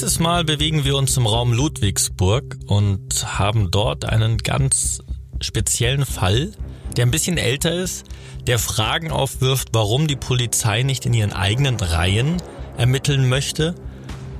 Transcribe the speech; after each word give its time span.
Dieses 0.00 0.20
Mal 0.20 0.44
bewegen 0.44 0.84
wir 0.84 0.94
uns 0.94 1.16
im 1.16 1.26
Raum 1.26 1.52
Ludwigsburg 1.52 2.56
und 2.68 3.36
haben 3.36 3.72
dort 3.72 4.04
einen 4.04 4.38
ganz 4.38 5.02
speziellen 5.40 6.06
Fall, 6.06 6.52
der 6.96 7.04
ein 7.04 7.10
bisschen 7.10 7.36
älter 7.36 7.72
ist, 7.72 8.06
der 8.46 8.60
Fragen 8.60 9.10
aufwirft, 9.10 9.70
warum 9.72 10.06
die 10.06 10.14
Polizei 10.14 10.84
nicht 10.84 11.04
in 11.04 11.14
ihren 11.14 11.32
eigenen 11.32 11.80
Reihen 11.80 12.40
ermitteln 12.76 13.28
möchte 13.28 13.74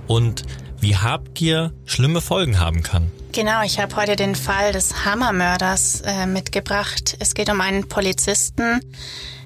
und 0.06 0.44
wie 0.78 0.96
Habgier 0.96 1.72
schlimme 1.86 2.20
Folgen 2.20 2.60
haben 2.60 2.84
kann. 2.84 3.10
Genau, 3.32 3.64
ich 3.64 3.80
habe 3.80 3.96
heute 3.96 4.14
den 4.14 4.36
Fall 4.36 4.70
des 4.70 5.04
Hammermörders 5.06 6.02
äh, 6.02 6.26
mitgebracht. 6.26 7.16
Es 7.18 7.34
geht 7.34 7.50
um 7.50 7.60
einen 7.60 7.88
Polizisten, 7.88 8.80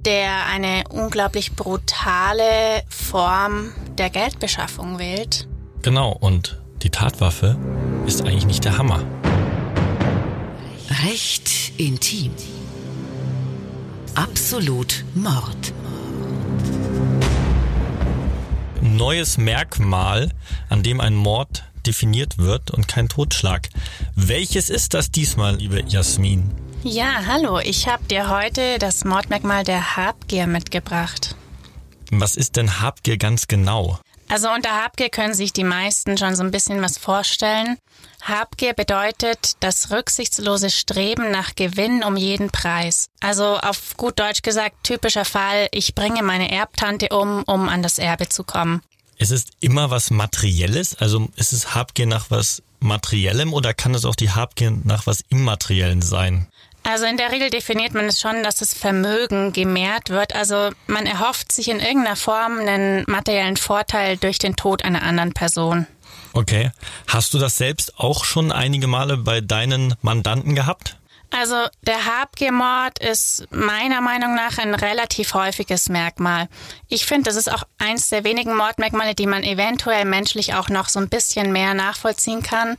der 0.04 0.44
eine 0.44 0.84
unglaublich 0.90 1.56
brutale 1.56 2.82
Form 2.90 3.72
der 3.96 4.10
Geldbeschaffung 4.10 4.98
wählt. 4.98 5.48
Genau, 5.82 6.12
und 6.12 6.60
die 6.82 6.90
Tatwaffe 6.90 7.56
ist 8.06 8.22
eigentlich 8.22 8.46
nicht 8.46 8.64
der 8.64 8.78
Hammer. 8.78 9.04
Recht 11.04 11.72
intim. 11.76 12.32
Absolut 14.14 15.04
Mord. 15.14 15.72
Neues 18.80 19.38
Merkmal, 19.38 20.30
an 20.68 20.84
dem 20.84 21.00
ein 21.00 21.16
Mord 21.16 21.64
definiert 21.84 22.38
wird 22.38 22.70
und 22.70 22.86
kein 22.86 23.08
Totschlag. 23.08 23.68
Welches 24.14 24.70
ist 24.70 24.94
das 24.94 25.10
diesmal, 25.10 25.56
liebe 25.56 25.82
Jasmin? 25.88 26.48
Ja, 26.84 27.26
hallo, 27.26 27.58
ich 27.58 27.88
habe 27.88 28.04
dir 28.04 28.28
heute 28.28 28.78
das 28.78 29.04
Mordmerkmal 29.04 29.64
der 29.64 29.96
Habgier 29.96 30.46
mitgebracht. 30.46 31.34
Was 32.12 32.36
ist 32.36 32.56
denn 32.56 32.80
Habgier 32.80 33.16
ganz 33.16 33.48
genau? 33.48 33.98
Also 34.28 34.50
unter 34.50 34.70
Habgier 34.82 35.10
können 35.10 35.34
sich 35.34 35.52
die 35.52 35.64
meisten 35.64 36.16
schon 36.16 36.34
so 36.34 36.42
ein 36.42 36.50
bisschen 36.50 36.80
was 36.80 36.98
vorstellen. 36.98 37.76
Habgier 38.22 38.72
bedeutet 38.72 39.56
das 39.60 39.90
rücksichtslose 39.90 40.70
Streben 40.70 41.30
nach 41.30 41.54
Gewinn 41.54 42.02
um 42.04 42.16
jeden 42.16 42.50
Preis. 42.50 43.08
Also 43.20 43.58
auf 43.58 43.96
gut 43.96 44.18
Deutsch 44.18 44.42
gesagt, 44.42 44.84
typischer 44.84 45.24
Fall, 45.24 45.68
ich 45.72 45.94
bringe 45.94 46.22
meine 46.22 46.50
Erbtante 46.50 47.08
um, 47.10 47.42
um 47.44 47.68
an 47.68 47.82
das 47.82 47.98
Erbe 47.98 48.28
zu 48.28 48.44
kommen. 48.44 48.82
Es 49.18 49.30
ist 49.30 49.50
immer 49.60 49.90
was 49.90 50.10
Materielles? 50.10 50.96
Also 50.96 51.28
ist 51.36 51.52
es 51.52 51.74
Habgier 51.74 52.06
nach 52.06 52.30
was 52.30 52.62
Materiellem 52.80 53.52
oder 53.52 53.74
kann 53.74 53.94
es 53.94 54.04
auch 54.04 54.16
die 54.16 54.30
Habgier 54.30 54.70
nach 54.70 55.06
was 55.06 55.22
Immateriellen 55.28 56.02
sein? 56.02 56.48
Also 56.84 57.04
in 57.04 57.16
der 57.16 57.30
Regel 57.30 57.50
definiert 57.50 57.94
man 57.94 58.06
es 58.06 58.20
schon, 58.20 58.42
dass 58.42 58.56
das 58.56 58.74
Vermögen 58.74 59.52
gemehrt 59.52 60.10
wird. 60.10 60.34
Also 60.34 60.70
man 60.86 61.06
erhofft 61.06 61.52
sich 61.52 61.68
in 61.68 61.80
irgendeiner 61.80 62.16
Form 62.16 62.58
einen 62.58 63.04
materiellen 63.06 63.56
Vorteil 63.56 64.16
durch 64.16 64.38
den 64.38 64.56
Tod 64.56 64.84
einer 64.84 65.02
anderen 65.02 65.32
Person. 65.32 65.86
Okay. 66.32 66.70
Hast 67.06 67.34
du 67.34 67.38
das 67.38 67.56
selbst 67.56 67.98
auch 67.98 68.24
schon 68.24 68.52
einige 68.52 68.86
Male 68.86 69.16
bei 69.16 69.40
deinen 69.40 69.94
Mandanten 70.02 70.54
gehabt? 70.54 70.96
Also 71.34 71.56
der 71.80 72.04
Habgiermord 72.04 72.98
ist 72.98 73.46
meiner 73.50 74.02
Meinung 74.02 74.34
nach 74.34 74.58
ein 74.58 74.74
relativ 74.74 75.32
häufiges 75.32 75.88
Merkmal. 75.88 76.46
Ich 76.88 77.06
finde, 77.06 77.24
das 77.24 77.36
ist 77.36 77.50
auch 77.50 77.62
eins 77.78 78.10
der 78.10 78.24
wenigen 78.24 78.54
Mordmerkmale, 78.54 79.14
die 79.14 79.26
man 79.26 79.42
eventuell 79.42 80.04
menschlich 80.04 80.52
auch 80.54 80.68
noch 80.68 80.90
so 80.90 81.00
ein 81.00 81.08
bisschen 81.08 81.50
mehr 81.50 81.72
nachvollziehen 81.72 82.42
kann. 82.42 82.76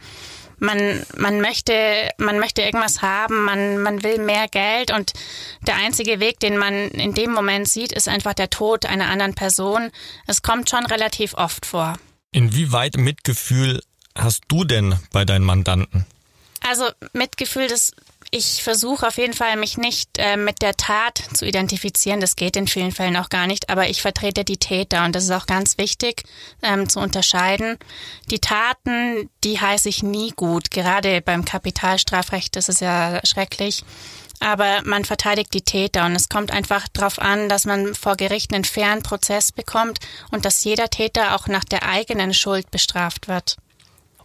Man, 0.64 1.06
man 1.18 1.42
möchte, 1.42 2.10
man 2.18 2.40
möchte 2.40 2.62
irgendwas 2.62 3.02
haben, 3.02 3.44
man, 3.44 3.82
man 3.84 4.02
will 4.02 4.18
mehr 4.18 4.48
Geld 4.48 4.92
und 4.92 5.12
der 5.68 5.76
einzige 5.76 6.22
Weg, 6.22 6.40
den 6.40 6.58
man 6.58 6.74
in 6.92 7.14
dem 7.14 7.32
Moment 7.32 7.68
sieht, 7.68 7.92
ist 7.92 8.08
einfach 8.08 8.34
der 8.34 8.50
Tod 8.50 8.86
einer 8.86 9.10
anderen 9.10 9.36
Person. 9.36 9.92
Es 10.26 10.42
kommt 10.42 10.70
schon 10.70 10.86
relativ 10.86 11.34
oft 11.34 11.66
vor. 11.66 11.96
Inwieweit 12.32 12.96
Mitgefühl 12.96 13.82
hast 14.18 14.44
du 14.48 14.64
denn 14.64 14.98
bei 15.12 15.26
deinen 15.26 15.44
Mandanten? 15.44 16.06
Also 16.62 16.86
Mitgefühl, 17.12 17.68
das 17.68 17.92
ich 18.34 18.64
versuche 18.64 19.08
auf 19.08 19.18
jeden 19.18 19.34
Fall, 19.34 19.56
mich 19.58 19.78
nicht 19.78 20.18
äh, 20.18 20.38
mit 20.38 20.64
der 20.64 20.76
Tat 20.76 21.22
zu 21.34 21.46
identifizieren. 21.46 22.20
Das 22.20 22.36
geht 22.36 22.56
in 22.56 22.68
vielen 22.68 22.92
Fällen 22.92 23.16
auch 23.16 23.30
gar 23.30 23.46
nicht, 23.46 23.70
aber 23.70 23.90
ich 23.90 24.02
vertrete 24.02 24.44
die 24.44 24.58
Täter 24.58 25.06
und 25.06 25.14
das 25.14 25.26
ist 25.26 25.32
auch 25.32 25.46
ganz 25.46 25.78
wichtig 25.78 26.24
ähm, 26.64 26.90
zu 26.90 27.00
unterscheiden. 27.00 27.78
Die 28.32 28.40
Taten, 28.40 29.30
die 29.44 29.62
heiße 29.62 29.88
ich 29.88 30.02
nie 30.02 30.32
gut. 30.32 30.72
Gerade 30.72 31.22
beim 31.22 31.46
Kapitalstrafrecht 31.46 32.56
ist 32.56 32.70
es 32.70 32.80
ja 32.80 33.22
schrecklich. 33.24 33.84
Aber 34.40 34.82
man 34.84 35.06
verteidigt 35.06 35.54
die 35.54 35.62
Täter 35.62 36.06
und 36.06 36.16
es 36.16 36.28
kommt 36.28 36.52
einfach 36.52 36.88
darauf 36.92 37.20
an, 37.20 37.50
dass 37.50 37.66
man 37.66 37.94
vor 37.94 38.16
Gericht 38.16 38.52
einen 38.52 38.66
fairen 38.66 39.04
Prozess 39.04 39.52
bekommt 39.52 40.00
und 40.32 40.44
dass 40.44 40.64
jeder 40.64 40.90
Täter 40.90 41.36
auch 41.36 41.48
nach 41.48 41.64
der 41.64 41.88
eigenen 41.88 42.34
Schuld 42.34 42.72
bestraft 42.72 43.28
wird. 43.28 43.58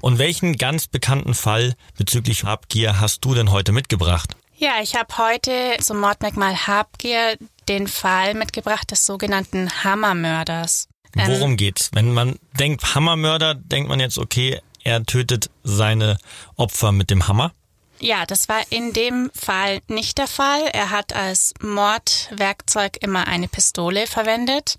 Und 0.01 0.19
welchen 0.19 0.57
ganz 0.57 0.87
bekannten 0.87 1.35
Fall 1.35 1.75
bezüglich 1.97 2.45
Habgier 2.45 3.01
hast 3.01 3.25
du 3.25 3.35
denn 3.35 3.51
heute 3.51 3.73
mitgebracht? 3.73 4.37
Ja, 4.57 4.81
ich 4.83 4.97
habe 4.97 5.17
heute 5.19 5.77
zum 5.81 6.01
Mordmerkmal 6.01 6.67
Habgier 6.67 7.37
den 7.69 7.87
Fall 7.87 8.35
mitgebracht 8.35 8.91
des 8.91 9.07
sogenannten 9.07 9.85
Hammermörders. 9.85 10.89
Ähm, 11.17 11.29
Worum 11.29 11.57
geht's? 11.57 11.91
Wenn 11.93 12.13
man 12.13 12.39
denkt 12.59 12.95
Hammermörder, 12.95 13.55
denkt 13.55 13.89
man 13.89 14.01
jetzt, 14.01 14.19
okay, 14.19 14.61
er 14.83 15.05
tötet 15.05 15.51
seine 15.63 16.19
Opfer 16.57 16.93
mit 16.93 17.11
dem 17.11 17.29
Hammer? 17.29 17.53
Ja, 18.01 18.27
das 18.27 18.49
war 18.49 18.61
in 18.71 18.93
dem 18.93 19.31
Fall 19.35 19.81
nicht 19.89 20.19
der 20.19 20.29
Fall. 20.29 20.63
Er 20.73 20.91
hat 20.91 21.15
als 21.15 21.53
Mordwerkzeug 21.61 22.97
immer 23.01 23.27
eine 23.27 23.49
Pistole 23.49 24.07
verwendet. 24.07 24.77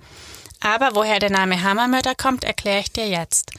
Aber 0.62 0.96
woher 0.96 1.20
der 1.20 1.30
Name 1.30 1.62
Hammermörder 1.62 2.16
kommt, 2.16 2.44
erkläre 2.44 2.80
ich 2.80 2.92
dir 2.92 3.08
jetzt. 3.08 3.52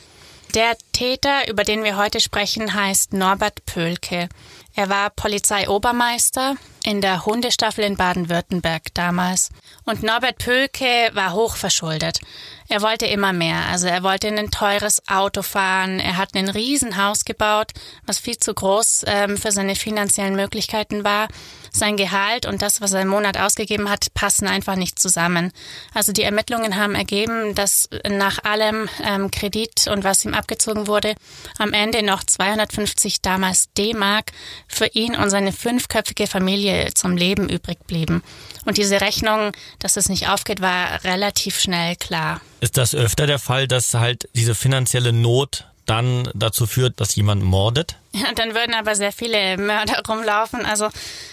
Der 0.55 0.77
Täter, 0.93 1.49
über 1.49 1.63
den 1.63 1.85
wir 1.85 1.97
heute 1.97 2.19
sprechen, 2.19 2.75
heißt 2.75 3.13
Norbert 3.13 3.65
Pölke. 3.67 4.29
Er 4.75 4.89
war 4.89 5.11
Polizeiobermeister 5.11 6.57
in 6.85 7.01
der 7.01 7.25
Hundestaffel 7.25 7.85
in 7.85 7.97
Baden-Württemberg 7.97 8.93
damals. 8.95 9.51
Und 9.85 10.03
Norbert 10.03 10.39
Pölke 10.39 11.11
war 11.13 11.35
hochverschuldet. 11.35 12.19
Er 12.69 12.83
wollte 12.83 13.07
immer 13.07 13.33
mehr. 13.33 13.67
Also 13.67 13.87
er 13.87 14.03
wollte 14.03 14.27
ein 14.27 14.51
teures 14.51 15.07
Auto 15.07 15.43
fahren. 15.43 16.01
Er 16.01 16.17
hat 16.17 16.35
ein 16.35 16.49
Riesenhaus 16.49 17.25
gebaut, 17.25 17.71
was 18.07 18.19
viel 18.19 18.39
zu 18.39 18.53
groß 18.53 19.05
ähm, 19.07 19.37
für 19.37 19.53
seine 19.53 19.77
finanziellen 19.77 20.35
Möglichkeiten 20.35 21.05
war. 21.05 21.29
Sein 21.73 21.97
Gehalt 21.97 22.47
und 22.47 22.63
das, 22.63 22.81
was 22.81 22.93
er 22.93 23.03
im 23.03 23.09
Monat 23.09 23.39
ausgegeben 23.39 23.89
hat, 23.91 24.13
passen 24.15 24.47
einfach 24.47 24.77
nicht 24.77 24.99
zusammen. 24.99 25.53
Also 25.95 26.13
die 26.13 26.23
Ermittlungen 26.23 26.77
haben 26.77 26.95
ergeben, 26.95 27.55
dass 27.55 27.89
nach 28.09 28.43
allem 28.45 28.89
ähm, 29.05 29.31
Kredit 29.31 29.87
und 29.89 30.05
was 30.05 30.25
ihm 30.25 30.35
abgezogen 30.35 30.87
wurde, 30.87 31.15
am 31.59 31.73
Ende 31.73 32.03
noch 32.03 32.25
250 32.25 33.23
damals 33.23 33.73
D-Mark 33.75 34.33
für 34.69 34.87
ihn 34.87 35.17
und 35.17 35.31
seine 35.31 35.53
fünfköpfige 35.53 36.27
Familie 36.27 36.93
zum 36.95 37.17
Leben 37.17 37.49
übrig 37.49 37.79
blieben. 37.87 38.23
Und 38.65 38.77
diese 38.77 39.01
Rechnung, 39.01 39.53
dass 39.79 39.97
es 39.97 40.09
nicht 40.09 40.29
aufgeht, 40.29 40.61
war 40.61 41.03
relativ 41.05 41.59
schnell 41.61 41.97
klar. 41.97 42.41
Ist 42.61 42.77
das 42.77 42.95
öfter 42.95 43.27
der 43.27 43.39
Fall, 43.39 43.67
dass 43.67 43.95
halt 43.95 44.29
diese 44.35 44.55
finanzielle 44.55 45.13
Not 45.13 45.70
dann 45.91 46.31
dazu 46.35 46.67
führt, 46.67 47.01
dass 47.01 47.17
jemand 47.17 47.43
mordet? 47.43 47.97
Ja, 48.13 48.33
dann 48.35 48.55
würden 48.55 48.75
aber 48.75 48.95
sehr 48.95 49.13
viele 49.13 49.57
Mörder 49.57 50.03
rumlaufen. 50.09 50.65
Also 50.65 50.89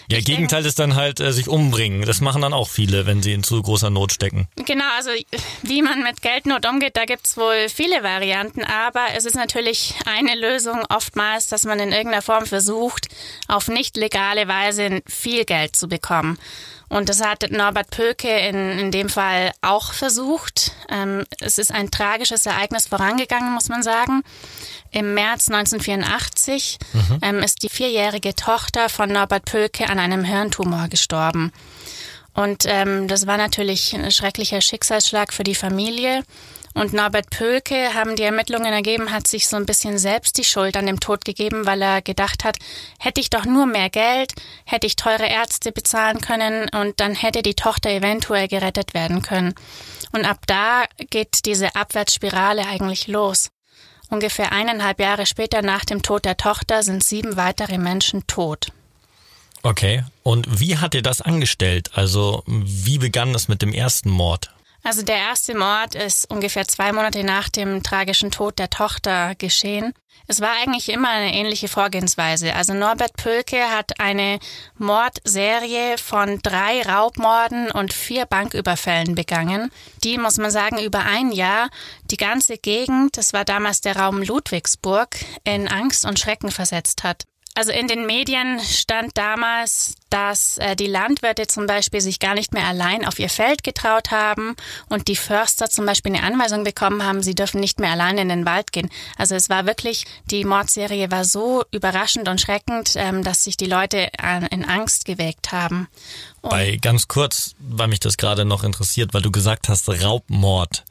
ja, 0.09 0.19
Gegenteil 0.19 0.66
ist 0.66 0.79
dann 0.79 0.95
halt 0.95 1.19
äh, 1.19 1.31
sich 1.31 1.47
umbringen. 1.47 2.03
Das 2.03 2.22
machen 2.22 2.41
dann 2.41 2.53
auch 2.53 2.68
viele, 2.68 3.06
wenn 3.06 3.22
sie 3.22 3.34
in 3.34 3.44
zu 3.44 3.62
großer 3.62 3.90
Not 3.90 4.12
stecken. 4.12 4.47
Genau, 4.56 4.85
also 4.95 5.09
wie 5.63 5.81
man 5.81 6.03
mit 6.03 6.22
Geldnot 6.22 6.66
umgeht, 6.68 6.97
da 6.97 7.06
gibt's 7.06 7.38
wohl 7.38 7.69
viele 7.69 8.03
Varianten, 8.03 8.63
aber 8.63 9.07
es 9.16 9.25
ist 9.25 9.35
natürlich 9.35 9.95
eine 10.06 10.35
Lösung 10.35 10.84
oftmals, 10.89 11.47
dass 11.47 11.63
man 11.63 11.79
in 11.79 11.91
irgendeiner 11.91 12.22
Form 12.22 12.45
versucht, 12.45 13.07
auf 13.47 13.68
nicht 13.68 13.97
legale 13.97 14.47
Weise 14.47 15.01
viel 15.07 15.45
Geld 15.45 15.75
zu 15.75 15.88
bekommen. 15.88 16.38
Und 16.90 17.09
das 17.09 17.22
hat 17.22 17.52
Norbert 17.52 17.90
Pöke 17.90 18.30
in, 18.30 18.80
in 18.80 18.92
dem 18.92 19.09
Fall 19.09 19.52
auch 19.62 19.92
versucht. 19.92 20.72
Ähm, 20.90 21.25
es 21.42 21.57
ist 21.57 21.72
ein 21.72 21.92
tragisches 21.92 22.45
Ereignis 22.45 22.88
vorangegangen, 22.88 23.54
muss 23.54 23.68
man 23.68 23.84
sagen. 23.84 24.24
Im 24.92 25.13
März 25.13 25.50
1984 25.50 26.78
mhm. 26.94 27.19
ähm, 27.22 27.39
ist 27.39 27.63
die 27.63 27.69
vierjährige 27.69 28.36
Tochter 28.36 28.88
von 28.88 29.12
Norbert 29.12 29.45
Pöke 29.45 29.89
an 29.89 30.00
einem 30.00 30.24
Hirntumor 30.24 30.88
gestorben. 30.88 31.51
Und 32.34 32.63
ähm, 32.68 33.07
das 33.07 33.28
war 33.28 33.38
natürlich 33.38 33.94
ein 33.95 34.12
schrecklicher 34.12 34.62
Schicksalsschlag 34.62 35.34
für 35.34 35.44
die 35.44 35.56
Familie. 35.56 36.24
Und 36.77 36.94
Norbert 36.94 37.31
Pölke, 37.31 37.95
haben 37.95 38.15
die 38.15 38.21
Ermittlungen 38.21 38.71
ergeben, 38.71 39.12
hat 39.12 39.25
sich 39.25 39.47
so 39.47 39.56
ein 39.57 39.65
bisschen 39.65 39.97
selbst 39.97 40.38
die 40.38 40.44
Schuld 40.44 40.77
an 40.77 40.85
dem 40.85 41.00
Tod 41.00 41.25
gegeben, 41.25 41.65
weil 41.65 41.81
er 41.81 42.03
gedacht 42.03 42.44
hat, 42.44 42.57
hätte 43.00 43.19
ich 43.19 43.31
doch 43.31 43.45
nur 43.45 43.65
mehr 43.65 43.89
Geld, 43.89 44.33
hätte 44.63 44.85
ich 44.85 44.95
teure 44.95 45.25
Ärzte 45.25 45.71
bezahlen 45.71 46.21
können 46.21 46.69
und 46.69 47.00
dann 47.00 47.15
hätte 47.15 47.41
die 47.41 47.56
Tochter 47.56 47.89
eventuell 47.89 48.47
gerettet 48.47 48.94
werden 48.94 49.24
können. 49.24 49.56
Und 50.12 50.24
ab 50.24 50.41
da 50.45 50.83
geht 51.09 51.45
diese 51.47 51.75
Abwärtsspirale 51.75 52.68
eigentlich 52.68 53.07
los. 53.07 53.50
Ungefähr 54.12 54.51
eineinhalb 54.51 55.00
Jahre 55.00 55.25
später 55.25 55.63
nach 55.63 55.83
dem 55.83 56.03
Tod 56.03 56.25
der 56.25 56.38
Tochter 56.38 56.83
sind 56.83 57.03
sieben 57.03 57.38
weitere 57.38 57.79
Menschen 57.79 58.27
tot. 58.27 58.68
Okay, 59.63 60.03
und 60.21 60.59
wie 60.59 60.77
hat 60.77 60.94
ihr 60.94 61.01
das 61.01 61.21
angestellt? 61.21 61.89
Also 61.95 62.44
wie 62.45 63.00
begann 63.00 63.33
das 63.33 63.47
mit 63.47 63.63
dem 63.63 63.74
ersten 63.74 64.12
Mord? 64.12 64.51
Also 64.88 65.01
der 65.01 65.18
erste 65.18 65.54
Mord 65.54 65.95
ist 65.95 66.31
ungefähr 66.31 66.66
zwei 66.66 66.94
Monate 66.94 67.22
nach 67.25 67.50
dem 67.50 67.84
tragischen 67.84 68.31
Tod 68.31 68.57
der 68.57 68.69
Tochter 68.69 69.36
geschehen. 69.36 69.92
Es 70.28 70.39
war 70.39 70.51
eigentlich 70.62 70.88
immer 70.88 71.10
eine 71.10 71.34
ähnliche 71.34 71.68
Vorgehensweise. 71.68 72.56
Also 72.56 72.74
Norbert 72.74 73.18
Pölke 73.18 73.69
hat 73.69 74.00
eine 74.00 74.39
Mordserie 74.78 75.98
von 75.98 76.39
drei 76.42 76.84
Raubmorden 76.84 77.69
und 77.69 77.92
vier 77.92 78.25
Banküberfällen 78.28 79.13
begangen, 79.13 79.74
die, 80.06 80.18
muss 80.18 80.38
man 80.38 80.51
sagen, 80.51 80.80
über 80.80 81.00
ein 81.00 81.34
Jahr 81.34 81.69
die 82.10 82.16
ganze 82.16 82.57
Gegend, 82.57 83.18
das 83.18 83.34
war 83.34 83.44
damals 83.44 83.81
der 83.81 83.98
Raum 83.98 84.24
Ludwigsburg, 84.24 85.18
in 85.44 85.68
Angst 85.68 86.06
und 86.06 86.18
Schrecken 86.18 86.50
versetzt 86.50 87.04
hat. 87.04 87.25
Also 87.57 87.71
in 87.71 87.88
den 87.88 88.06
Medien 88.06 88.59
stand 88.59 89.18
damals, 89.18 89.95
dass 90.12 90.59
äh, 90.59 90.75
die 90.75 90.86
Landwirte 90.86 91.48
zum 91.48 91.65
Beispiel 91.65 92.01
sich 92.01 92.19
gar 92.19 92.36
nicht 92.36 92.54
mehr 92.54 92.68
allein 92.68 93.04
auf 93.04 93.18
ihr 93.18 93.30
Feld 93.30 93.63
getraut 93.63 94.12
haben 94.12 94.56
und 94.89 95.07
die 95.07 95.15
Förster 95.15 95.68
zum 95.68 95.88
Beispiel 95.88 96.15
eine 96.15 96.24
Anweisung 96.24 96.63
bekommen 96.63 97.04
haben, 97.04 97.24
sie 97.24 97.33
dürfen 97.33 97.59
nicht 97.59 97.80
mehr 97.80 97.89
allein 97.89 98.19
in 98.19 98.30
den 98.30 98.45
Wald 98.45 98.74
gehen. 98.74 98.92
Also 99.18 99.33
es 99.33 99.50
war 99.50 99.65
wirklich, 99.65 100.06
die 100.30 100.45
Mordserie 100.45 101.09
war 101.09 101.25
so 101.25 101.63
überraschend 101.71 102.30
und 102.30 102.39
schreckend, 102.39 102.92
ähm, 102.94 103.24
dass 103.24 103.44
sich 103.44 103.57
die 103.57 103.65
Leute 103.65 104.12
äh, 104.21 104.45
in 104.51 104.63
Angst 104.63 105.06
gewägt 105.06 105.51
haben. 105.51 105.88
Und 106.42 106.51
Bei 106.51 106.77
ganz 106.80 107.07
kurz, 107.07 107.56
weil 107.57 107.88
mich 107.88 108.00
das 108.00 108.18
gerade 108.18 108.45
noch 108.45 108.63
interessiert, 108.63 109.15
weil 109.15 109.24
du 109.24 109.31
gesagt 109.31 109.68
hast, 109.68 109.89
Raubmord. 109.89 110.86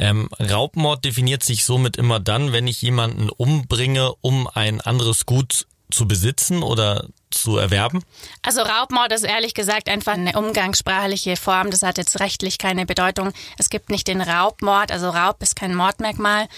Ähm, 0.00 0.28
Raubmord 0.40 1.04
definiert 1.04 1.44
sich 1.44 1.64
somit 1.64 1.96
immer 1.96 2.18
dann, 2.18 2.50
wenn 2.50 2.66
ich 2.66 2.82
jemanden 2.82 3.30
umbringe, 3.30 4.14
um 4.20 4.48
ein 4.52 4.80
anderes 4.80 5.24
Gut 5.24 5.68
zu 5.90 6.06
besitzen 6.06 6.62
oder 6.62 7.06
zu 7.30 7.56
erwerben? 7.58 8.02
Also 8.42 8.62
Raubmord 8.62 9.12
ist 9.12 9.24
ehrlich 9.24 9.54
gesagt 9.54 9.88
einfach 9.88 10.14
eine 10.14 10.32
umgangssprachliche 10.38 11.36
Form. 11.36 11.70
Das 11.70 11.82
hat 11.82 11.98
jetzt 11.98 12.20
rechtlich 12.20 12.58
keine 12.58 12.86
Bedeutung. 12.86 13.32
Es 13.58 13.70
gibt 13.70 13.90
nicht 13.90 14.08
den 14.08 14.20
Raubmord. 14.20 14.92
Also 14.92 15.10
Raub 15.10 15.42
ist 15.42 15.56
kein 15.56 15.74
Mordmerkmal. 15.74 16.48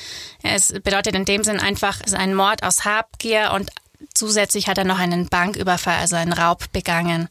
Es 0.42 0.72
bedeutet 0.72 1.14
in 1.14 1.24
dem 1.24 1.44
Sinn 1.44 1.60
einfach, 1.60 2.00
es 2.00 2.12
ist 2.12 2.18
ein 2.18 2.34
Mord 2.34 2.62
aus 2.62 2.84
Habgier 2.84 3.52
und 3.54 3.70
zusätzlich 4.14 4.68
hat 4.68 4.78
er 4.78 4.84
noch 4.84 4.98
einen 4.98 5.28
Banküberfall, 5.28 5.98
also 5.98 6.16
einen 6.16 6.32
Raub 6.32 6.70
begangen. 6.72 7.28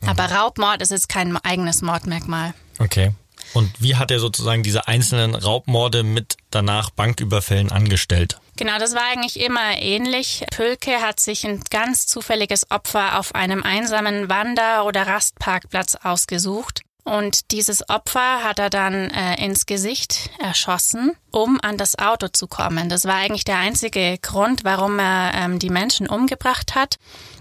Mhm. 0.00 0.08
Aber 0.08 0.26
Raubmord 0.26 0.82
ist 0.82 0.90
jetzt 0.90 1.08
kein 1.08 1.36
eigenes 1.38 1.82
Mordmerkmal. 1.82 2.54
Okay. 2.78 3.12
Und 3.54 3.70
wie 3.82 3.96
hat 3.96 4.10
er 4.10 4.18
sozusagen 4.18 4.62
diese 4.62 4.88
einzelnen 4.88 5.34
Raubmorde 5.34 6.02
mit 6.02 6.36
danach 6.50 6.90
Banküberfällen 6.90 7.70
angestellt? 7.70 8.38
Genau, 8.56 8.78
das 8.78 8.94
war 8.94 9.04
eigentlich 9.10 9.40
immer 9.40 9.78
ähnlich. 9.78 10.44
Pölke 10.50 11.00
hat 11.00 11.20
sich 11.20 11.46
ein 11.46 11.62
ganz 11.70 12.06
zufälliges 12.06 12.70
Opfer 12.70 13.18
auf 13.18 13.34
einem 13.34 13.62
einsamen 13.62 14.28
Wander- 14.28 14.84
oder 14.84 15.06
Rastparkplatz 15.06 15.96
ausgesucht. 16.02 16.82
Und 17.04 17.50
dieses 17.50 17.88
Opfer 17.88 18.44
hat 18.44 18.60
er 18.60 18.70
dann 18.70 19.10
äh, 19.10 19.44
ins 19.44 19.66
Gesicht 19.66 20.30
erschossen, 20.38 21.12
um 21.32 21.58
an 21.60 21.76
das 21.76 21.98
Auto 21.98 22.28
zu 22.28 22.46
kommen. 22.46 22.88
Das 22.88 23.06
war 23.06 23.16
eigentlich 23.16 23.44
der 23.44 23.58
einzige 23.58 24.18
Grund, 24.18 24.62
warum 24.62 25.00
er 25.00 25.32
ähm, 25.34 25.58
die 25.58 25.70
Menschen 25.70 26.08
umgebracht 26.08 26.76
hat, 26.76 26.98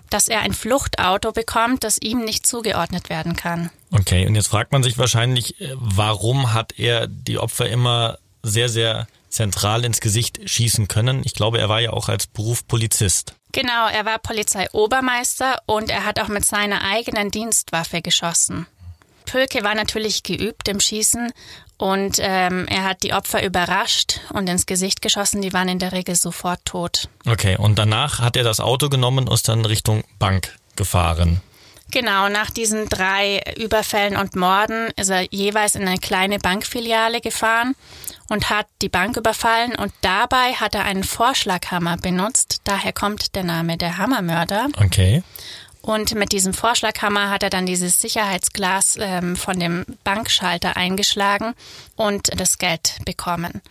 dass 0.09 0.27
er 0.27 0.39
ein 0.39 0.53
Fluchtauto 0.53 1.31
bekommt, 1.31 1.83
das 1.83 1.99
ihm 2.01 2.25
nicht 2.25 2.47
zugeordnet 2.47 3.09
werden 3.09 3.35
kann. 3.35 3.69
Okay, 3.91 4.25
und 4.25 4.33
jetzt 4.33 4.47
fragt 4.47 4.71
man 4.71 4.81
sich 4.81 4.97
wahrscheinlich, 4.97 5.61
äh, 5.61 5.75
warum 5.75 6.53
hat 6.53 6.79
er 6.79 7.07
die 7.07 7.37
Opfer 7.37 7.69
immer 7.69 8.17
sehr, 8.41 8.67
sehr 8.67 9.07
zentral 9.31 9.85
ins 9.85 10.01
Gesicht 10.01 10.39
schießen 10.45 10.87
können. 10.87 11.21
Ich 11.25 11.33
glaube, 11.33 11.59
er 11.59 11.69
war 11.69 11.79
ja 11.79 11.91
auch 11.91 12.09
als 12.09 12.27
Beruf 12.27 12.67
Polizist. 12.67 13.33
Genau, 13.51 13.87
er 13.87 14.05
war 14.05 14.19
Polizeiobermeister 14.19 15.61
und 15.65 15.89
er 15.89 16.05
hat 16.05 16.19
auch 16.19 16.27
mit 16.27 16.45
seiner 16.45 16.83
eigenen 16.83 17.31
Dienstwaffe 17.31 18.01
geschossen. 18.01 18.67
Pölke 19.25 19.63
war 19.63 19.75
natürlich 19.75 20.23
geübt 20.23 20.67
im 20.67 20.79
Schießen 20.79 21.31
und 21.77 22.17
ähm, 22.19 22.67
er 22.67 22.83
hat 22.83 23.03
die 23.03 23.13
Opfer 23.13 23.43
überrascht 23.43 24.19
und 24.33 24.47
ins 24.49 24.65
Gesicht 24.65 25.01
geschossen. 25.01 25.41
Die 25.41 25.53
waren 25.53 25.69
in 25.69 25.79
der 25.79 25.91
Regel 25.91 26.15
sofort 26.15 26.63
tot. 26.65 27.07
Okay, 27.25 27.57
und 27.57 27.79
danach 27.79 28.19
hat 28.19 28.35
er 28.35 28.43
das 28.43 28.59
Auto 28.59 28.89
genommen 28.89 29.27
und 29.27 29.33
ist 29.33 29.47
dann 29.47 29.65
Richtung 29.65 30.03
Bank 30.19 30.55
gefahren. 30.75 31.41
Genau, 31.91 32.29
nach 32.29 32.49
diesen 32.49 32.87
drei 32.87 33.41
Überfällen 33.57 34.15
und 34.15 34.35
Morden 34.35 34.91
ist 34.95 35.09
er 35.09 35.27
jeweils 35.29 35.75
in 35.75 35.85
eine 35.87 35.97
kleine 35.97 36.39
Bankfiliale 36.39 37.19
gefahren 37.19 37.75
und 38.31 38.49
hat 38.49 38.67
die 38.81 38.87
Bank 38.87 39.17
überfallen 39.17 39.75
und 39.75 39.91
dabei 39.99 40.53
hat 40.53 40.73
er 40.73 40.85
einen 40.85 41.03
Vorschlaghammer 41.03 41.97
benutzt. 41.97 42.61
Daher 42.63 42.93
kommt 42.93 43.35
der 43.35 43.43
Name 43.43 43.75
der 43.75 43.97
Hammermörder. 43.97 44.69
Okay. 44.77 45.21
Und 45.81 46.15
mit 46.15 46.31
diesem 46.31 46.53
Vorschlaghammer 46.53 47.29
hat 47.29 47.43
er 47.43 47.49
dann 47.49 47.65
dieses 47.65 47.99
Sicherheitsglas 47.99 48.95
ähm, 48.97 49.35
von 49.35 49.59
dem 49.59 49.85
Bankschalter 50.05 50.77
eingeschlagen 50.77 51.55
und 51.97 52.29
das 52.39 52.57
Geld 52.57 52.99
bekommen. 53.03 53.61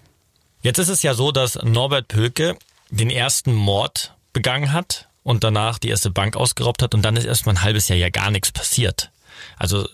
Jetzt 0.60 0.78
ist 0.78 0.90
es 0.90 1.02
ja 1.02 1.14
so, 1.14 1.32
dass 1.32 1.54
Norbert 1.62 2.08
Pölke 2.08 2.58
den 2.90 3.08
ersten 3.08 3.54
Mord 3.54 4.14
begangen 4.34 4.74
hat 4.74 5.08
und 5.22 5.42
danach 5.42 5.78
die 5.78 5.88
erste 5.88 6.10
Bank 6.10 6.36
ausgeraubt 6.36 6.82
hat 6.82 6.94
und 6.94 7.00
dann 7.00 7.16
ist 7.16 7.24
erstmal 7.24 7.54
ein 7.54 7.62
halbes 7.62 7.88
Jahr 7.88 7.98
ja 7.98 8.10
gar 8.10 8.30
nichts 8.30 8.52
passiert. 8.52 9.10
Also 9.56 9.88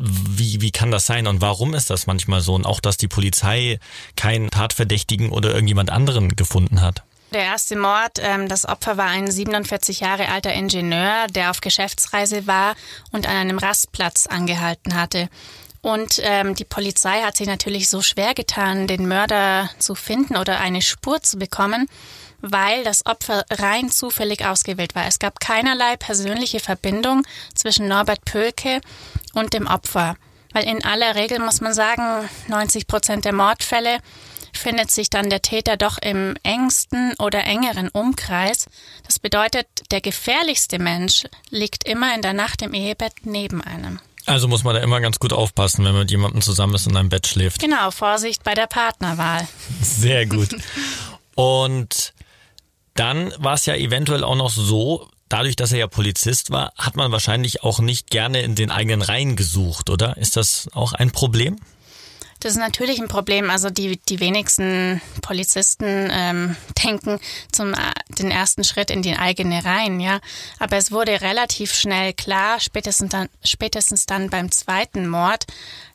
wie, 0.00 0.60
wie 0.60 0.70
kann 0.70 0.90
das 0.90 1.06
sein 1.06 1.26
und 1.26 1.40
warum 1.40 1.74
ist 1.74 1.90
das 1.90 2.06
manchmal 2.06 2.40
so? 2.40 2.54
Und 2.54 2.66
auch, 2.66 2.80
dass 2.80 2.96
die 2.96 3.08
Polizei 3.08 3.78
keinen 4.16 4.50
Tatverdächtigen 4.50 5.30
oder 5.30 5.50
irgendjemand 5.50 5.90
anderen 5.90 6.34
gefunden 6.36 6.80
hat. 6.80 7.02
Der 7.32 7.44
erste 7.44 7.76
Mord, 7.76 8.18
ähm, 8.20 8.48
das 8.48 8.66
Opfer 8.66 8.96
war 8.96 9.06
ein 9.06 9.30
47 9.30 10.00
Jahre 10.00 10.28
alter 10.30 10.52
Ingenieur, 10.52 11.26
der 11.28 11.50
auf 11.50 11.60
Geschäftsreise 11.60 12.46
war 12.48 12.74
und 13.12 13.28
an 13.28 13.36
einem 13.36 13.58
Rastplatz 13.58 14.26
angehalten 14.26 14.94
hatte. 14.94 15.28
Und 15.82 16.20
ähm, 16.24 16.54
die 16.56 16.64
Polizei 16.64 17.22
hat 17.22 17.36
sich 17.36 17.46
natürlich 17.46 17.88
so 17.88 18.02
schwer 18.02 18.34
getan, 18.34 18.86
den 18.86 19.06
Mörder 19.06 19.70
zu 19.78 19.94
finden 19.94 20.36
oder 20.36 20.60
eine 20.60 20.82
Spur 20.82 21.22
zu 21.22 21.38
bekommen, 21.38 21.88
weil 22.42 22.84
das 22.84 23.06
Opfer 23.06 23.44
rein 23.50 23.90
zufällig 23.90 24.44
ausgewählt 24.44 24.94
war. 24.94 25.06
Es 25.06 25.18
gab 25.18 25.40
keinerlei 25.40 25.96
persönliche 25.96 26.60
Verbindung 26.60 27.22
zwischen 27.54 27.88
Norbert 27.88 28.24
Pölke 28.24 28.80
und 29.34 29.52
dem 29.52 29.66
Opfer. 29.66 30.16
Weil 30.52 30.64
in 30.64 30.84
aller 30.84 31.14
Regel 31.14 31.38
muss 31.38 31.60
man 31.60 31.74
sagen, 31.74 32.28
90 32.48 32.86
Prozent 32.86 33.24
der 33.24 33.32
Mordfälle 33.32 33.98
findet 34.52 34.90
sich 34.90 35.10
dann 35.10 35.30
der 35.30 35.42
Täter 35.42 35.76
doch 35.76 35.98
im 35.98 36.34
engsten 36.42 37.14
oder 37.18 37.44
engeren 37.44 37.88
Umkreis. 37.88 38.66
Das 39.06 39.18
bedeutet, 39.18 39.66
der 39.90 40.00
gefährlichste 40.00 40.78
Mensch 40.78 41.24
liegt 41.50 41.88
immer 41.88 42.14
in 42.14 42.22
der 42.22 42.32
Nacht 42.32 42.62
im 42.62 42.74
Ehebett 42.74 43.12
neben 43.24 43.62
einem. 43.62 44.00
Also 44.26 44.48
muss 44.48 44.64
man 44.64 44.74
da 44.74 44.82
immer 44.82 45.00
ganz 45.00 45.18
gut 45.18 45.32
aufpassen, 45.32 45.84
wenn 45.84 45.92
man 45.92 46.02
mit 46.02 46.10
jemandem 46.10 46.42
zusammen 46.42 46.74
ist 46.74 46.86
und 46.86 46.92
in 46.92 46.98
einem 46.98 47.08
Bett 47.08 47.26
schläft. 47.26 47.60
Genau, 47.60 47.90
Vorsicht 47.90 48.44
bei 48.44 48.54
der 48.54 48.66
Partnerwahl. 48.66 49.46
Sehr 49.80 50.26
gut. 50.26 50.50
Und 51.36 52.12
dann 52.94 53.32
war 53.38 53.54
es 53.54 53.64
ja 53.64 53.74
eventuell 53.74 54.24
auch 54.24 54.34
noch 54.36 54.50
so, 54.50 55.08
dadurch, 55.30 55.56
dass 55.56 55.72
er 55.72 55.78
ja 55.78 55.86
Polizist 55.86 56.50
war, 56.50 56.74
hat 56.76 56.96
man 56.96 57.10
wahrscheinlich 57.10 57.62
auch 57.62 57.80
nicht 57.80 58.10
gerne 58.10 58.42
in 58.42 58.54
den 58.54 58.70
eigenen 58.70 59.00
Reihen 59.00 59.36
gesucht, 59.36 59.88
oder? 59.88 60.18
Ist 60.18 60.36
das 60.36 60.68
auch 60.74 60.92
ein 60.92 61.10
Problem? 61.10 61.56
Das 62.40 62.52
ist 62.52 62.58
natürlich 62.58 63.00
ein 63.00 63.08
Problem. 63.08 63.50
Also 63.50 63.68
die, 63.68 63.98
die 64.08 64.18
wenigsten 64.18 65.00
Polizisten 65.20 66.08
ähm, 66.10 66.56
denken 66.84 67.20
zum 67.52 67.74
äh, 67.74 67.76
den 68.18 68.30
ersten 68.30 68.64
Schritt 68.64 68.90
in 68.90 69.02
die 69.02 69.16
eigene 69.16 69.64
Reihen, 69.64 70.00
ja. 70.00 70.20
Aber 70.58 70.76
es 70.76 70.90
wurde 70.90 71.20
relativ 71.20 71.72
schnell 71.72 72.12
klar, 72.12 72.58
spätestens 72.58 73.10
dann, 73.10 73.28
spätestens 73.44 74.06
dann 74.06 74.30
beim 74.30 74.50
zweiten 74.50 75.06
Mord, 75.08 75.46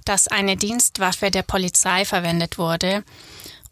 dass 0.06 0.28
eine 0.28 0.56
Dienstwaffe 0.56 1.32
der 1.32 1.44
Polizei 1.44 2.06
verwendet 2.06 2.60
wurde. 2.60 3.04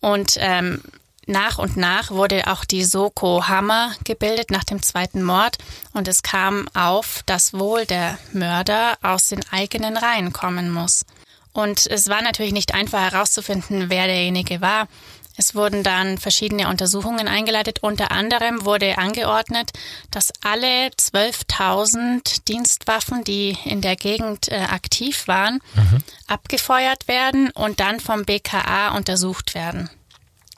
Und 0.01 0.35
ähm, 0.39 0.81
nach 1.25 1.57
und 1.57 1.77
nach 1.77 2.11
wurde 2.11 2.47
auch 2.47 2.65
die 2.65 2.83
Soko 2.83 3.47
Hammer 3.47 3.93
gebildet 4.03 4.51
nach 4.51 4.63
dem 4.63 4.81
zweiten 4.81 5.23
Mord 5.23 5.57
und 5.93 6.07
es 6.07 6.23
kam 6.23 6.67
auf, 6.73 7.23
dass 7.25 7.53
wohl 7.53 7.85
der 7.85 8.17
Mörder 8.33 8.97
aus 9.01 9.29
den 9.29 9.41
eigenen 9.51 9.97
Reihen 9.97 10.33
kommen 10.33 10.71
muss. 10.71 11.05
Und 11.53 11.85
es 11.85 12.09
war 12.09 12.21
natürlich 12.21 12.53
nicht 12.53 12.73
einfach 12.73 13.11
herauszufinden, 13.11 13.89
wer 13.89 14.07
derjenige 14.07 14.59
war. 14.59 14.87
Es 15.35 15.55
wurden 15.55 15.81
dann 15.83 16.17
verschiedene 16.19 16.67
Untersuchungen 16.67 17.27
eingeleitet. 17.27 17.79
Unter 17.81 18.11
anderem 18.11 18.65
wurde 18.65 18.97
angeordnet, 18.97 19.71
dass 20.11 20.31
alle 20.43 20.89
12.000 20.89 22.43
Dienstwaffen, 22.47 23.23
die 23.23 23.57
in 23.65 23.81
der 23.81 23.95
Gegend 23.95 24.49
äh, 24.49 24.57
aktiv 24.57 25.27
waren, 25.27 25.59
mhm. 25.73 26.03
abgefeuert 26.27 27.07
werden 27.07 27.49
und 27.51 27.79
dann 27.79 27.99
vom 27.99 28.25
BKA 28.25 28.95
untersucht 28.95 29.55
werden. 29.55 29.89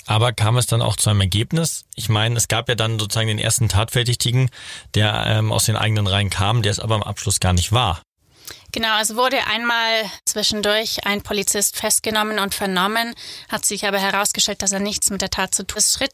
Aber 0.07 0.33
kam 0.33 0.57
es 0.57 0.67
dann 0.67 0.81
auch 0.81 0.97
zu 0.97 1.09
einem 1.09 1.21
Ergebnis? 1.21 1.85
Ich 1.95 2.09
meine, 2.09 2.35
es 2.37 2.47
gab 2.47 2.69
ja 2.69 2.75
dann 2.75 2.99
sozusagen 2.99 3.27
den 3.27 3.39
ersten 3.39 3.69
Tatverdächtigen, 3.69 4.49
der 4.93 5.25
ähm, 5.27 5.51
aus 5.51 5.65
den 5.65 5.75
eigenen 5.75 6.07
Reihen 6.07 6.29
kam, 6.29 6.61
der 6.61 6.71
es 6.71 6.79
aber 6.79 6.95
am 6.95 7.03
Abschluss 7.03 7.39
gar 7.39 7.53
nicht 7.53 7.71
war. 7.71 8.01
Genau, 8.71 8.99
es 9.01 9.15
wurde 9.15 9.37
einmal 9.47 10.03
zwischendurch 10.25 11.05
ein 11.05 11.21
Polizist 11.21 11.77
festgenommen 11.77 12.39
und 12.39 12.53
vernommen, 12.53 13.15
hat 13.49 13.65
sich 13.65 13.87
aber 13.87 13.99
herausgestellt, 13.99 14.61
dass 14.61 14.73
er 14.73 14.79
nichts 14.79 15.09
mit 15.09 15.21
der 15.21 15.29
Tat 15.29 15.55
zu 15.55 15.65
tun 15.65 15.81
hat. 16.01 16.11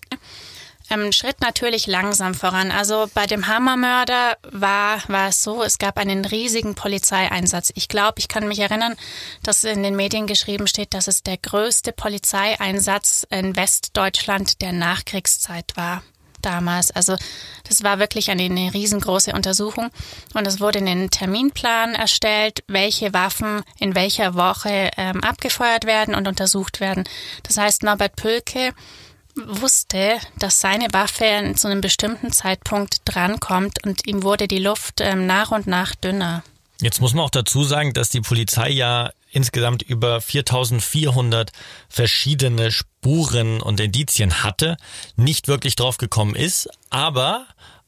Ähm, 0.91 1.11
Schritt 1.11 1.41
natürlich 1.41 1.87
langsam 1.87 2.33
voran. 2.33 2.71
Also 2.71 3.09
bei 3.13 3.25
dem 3.25 3.47
Hammermörder 3.47 4.37
war, 4.51 5.01
war 5.07 5.29
es 5.29 5.41
so, 5.41 5.63
es 5.63 5.77
gab 5.77 5.97
einen 5.97 6.25
riesigen 6.25 6.75
Polizeieinsatz. 6.75 7.71
Ich 7.75 7.87
glaube, 7.87 8.19
ich 8.19 8.27
kann 8.27 8.47
mich 8.47 8.59
erinnern, 8.59 8.95
dass 9.43 9.63
in 9.63 9.83
den 9.83 9.95
Medien 9.95 10.27
geschrieben 10.27 10.67
steht, 10.67 10.93
dass 10.93 11.07
es 11.07 11.23
der 11.23 11.37
größte 11.37 11.93
Polizeieinsatz 11.93 13.25
in 13.29 13.55
Westdeutschland 13.55 14.61
der 14.61 14.73
Nachkriegszeit 14.73 15.71
war 15.75 16.03
damals. 16.41 16.91
Also 16.91 17.15
das 17.67 17.83
war 17.83 17.99
wirklich 17.99 18.29
eine, 18.29 18.43
eine 18.43 18.73
riesengroße 18.73 19.33
Untersuchung 19.33 19.89
und 20.33 20.47
es 20.47 20.59
wurde 20.59 20.79
ein 20.79 21.09
Terminplan 21.09 21.95
erstellt, 21.95 22.63
welche 22.67 23.13
Waffen 23.13 23.63
in 23.79 23.95
welcher 23.95 24.35
Woche 24.35 24.91
ähm, 24.97 25.23
abgefeuert 25.23 25.85
werden 25.85 26.15
und 26.15 26.27
untersucht 26.27 26.79
werden. 26.79 27.03
Das 27.43 27.57
heißt, 27.57 27.83
Norbert 27.83 28.15
Pölke 28.15 28.73
wusste, 29.35 30.19
dass 30.39 30.59
seine 30.59 30.87
Waffe 30.91 31.53
zu 31.55 31.67
einem 31.67 31.81
bestimmten 31.81 32.31
Zeitpunkt 32.31 33.01
drankommt 33.05 33.83
und 33.85 34.07
ihm 34.07 34.23
wurde 34.23 34.47
die 34.47 34.59
Luft 34.59 35.01
ähm, 35.01 35.25
nach 35.25 35.51
und 35.51 35.67
nach 35.67 35.95
dünner. 35.95 36.43
Jetzt 36.81 36.99
muss 36.99 37.13
man 37.13 37.25
auch 37.25 37.29
dazu 37.29 37.63
sagen, 37.63 37.93
dass 37.93 38.09
die 38.09 38.21
Polizei 38.21 38.69
ja 38.69 39.11
insgesamt 39.31 39.83
über 39.83 40.19
4400 40.19 41.51
verschiedene 41.89 42.71
Spuren 42.71 43.61
und 43.61 43.79
Indizien 43.79 44.43
hatte, 44.43 44.77
nicht 45.15 45.47
wirklich 45.47 45.75
drauf 45.75 45.97
gekommen 45.97 46.35
ist, 46.35 46.69
aber 46.89 47.45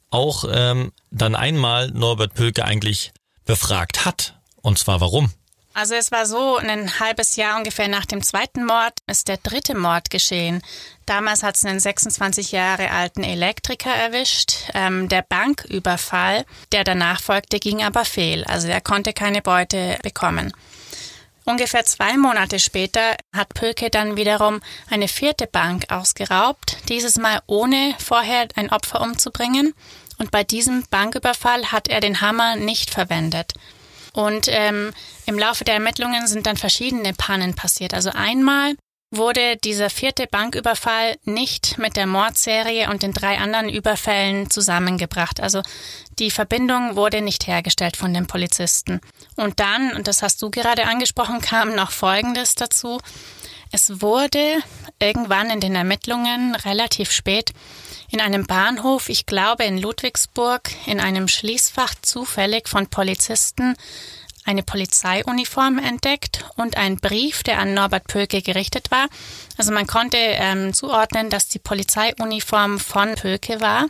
auch 0.10 0.46
ähm, 0.50 0.92
dann 1.10 1.36
einmal 1.36 1.90
Norbert 1.90 2.36
Pölke 2.36 2.66
eigentlich 2.66 3.12
befragt 3.46 4.06
hat. 4.06 4.40
Und 4.62 4.78
zwar 4.78 5.02
warum? 5.02 5.32
Also 5.76 5.96
es 5.96 6.12
war 6.12 6.28
so, 6.28 6.58
ein 6.58 7.00
halbes 7.00 7.36
Jahr 7.36 7.58
ungefähr 7.58 7.88
nach 7.88 8.06
dem 8.06 8.22
zweiten 8.22 8.64
Mord 8.64 8.94
ist 9.08 9.28
der 9.28 9.38
dritte 9.38 9.76
Mord 9.76 10.12
geschehen. 10.12 10.62
Damals 11.08 11.42
hat 11.42 11.56
es 11.56 11.66
einen 11.66 11.80
26 11.80 12.52
Jahre 12.52 12.92
alten 12.92 13.24
Elektriker 13.24 13.90
erwischt. 13.90 14.54
Ähm, 14.76 15.10
der 15.10 15.24
Banküberfall, 15.24 16.46
der 16.72 16.84
danach 16.84 17.22
folgte, 17.22 17.60
ging 17.60 17.84
aber 17.84 18.06
fehl. 18.06 18.44
Also 18.44 18.68
er 18.68 18.82
konnte 18.82 19.14
keine 19.14 19.42
Beute 19.42 19.98
bekommen. 20.04 20.54
Ungefähr 21.46 21.84
zwei 21.84 22.18
Monate 22.18 22.60
später 22.60 23.18
hat 23.36 23.54
Pöke 23.56 23.90
dann 23.90 24.16
wiederum 24.16 24.62
eine 24.90 25.08
vierte 25.08 25.48
Bank 25.48 25.86
ausgeraubt, 25.90 26.78
dieses 26.88 27.18
Mal 27.18 27.42
ohne 27.48 27.96
vorher 27.98 28.48
ein 28.56 28.70
Opfer 28.70 29.02
umzubringen. 29.02 29.74
Und 30.20 30.30
bei 30.30 30.44
diesem 30.44 30.86
Banküberfall 30.90 31.72
hat 31.72 31.88
er 31.88 32.00
den 32.00 32.22
Hammer 32.22 32.56
nicht 32.58 32.92
verwendet. 32.92 33.54
Und 34.14 34.48
ähm, 34.48 34.94
im 35.26 35.40
Laufe 35.40 35.64
der 35.64 35.76
Ermittlungen 35.76 36.28
sind 36.28 36.46
dann 36.46 36.58
verschiedene 36.58 37.14
Pannen 37.14 37.56
passiert. 37.56 37.94
Also 37.94 38.12
einmal 38.12 38.76
wurde 39.16 39.58
dieser 39.58 39.90
vierte 39.90 40.28
Banküberfall 40.28 41.16
nicht 41.24 41.78
mit 41.78 41.96
der 41.96 42.08
Mordserie 42.08 42.90
und 42.90 43.04
den 43.04 43.14
drei 43.14 43.38
anderen 43.38 43.70
Überfällen 43.70 44.50
zusammengebracht. 44.50 45.40
Also 45.40 45.62
die 46.20 46.32
Verbindung 46.32 46.96
wurde 46.96 47.22
nicht 47.22 47.48
hergestellt 47.48 47.98
von 47.98 48.14
den 48.14 48.28
Polizisten. 48.28 49.02
Und 49.36 49.60
dann, 49.60 49.94
und 49.96 50.08
das 50.08 50.22
hast 50.24 50.42
du 50.42 50.50
gerade 50.50 50.86
angesprochen, 50.86 51.42
kam 51.42 51.76
noch 51.76 51.92
Folgendes 51.92 52.56
dazu. 52.56 53.00
Es 53.72 54.02
wurde 54.02 54.60
irgendwann 55.00 55.50
in 55.50 55.60
den 55.60 55.76
Ermittlungen 55.76 56.56
relativ 56.56 57.12
spät 57.12 57.54
in 58.14 58.22
einem 58.22 58.46
Bahnhof, 58.46 59.10
ich 59.10 59.26
glaube 59.26 59.64
in 59.64 59.80
Ludwigsburg, 59.80 60.70
in 60.86 61.00
einem 61.00 61.28
Schließfach 61.28 61.96
zufällig 62.04 62.70
von 62.70 62.86
Polizisten 62.86 63.76
eine 64.46 64.62
Polizeiuniform 64.62 65.80
entdeckt 65.80 66.46
und 66.56 66.78
ein 66.78 66.98
Brief, 66.98 67.42
der 67.42 67.58
an 67.58 67.74
Norbert 67.74 68.06
Pöke 68.08 68.44
gerichtet 68.44 68.92
war. 68.92 69.08
Also 69.58 69.72
man 69.72 69.88
konnte 69.88 70.18
ähm, 70.20 70.74
zuordnen, 70.74 71.32
dass 71.32 71.48
die 71.48 71.60
Polizeiuniform 71.60 72.80
von 72.80 73.16
Pöke 73.16 73.62
war. 73.62 73.88